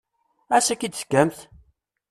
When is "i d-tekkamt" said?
0.85-1.39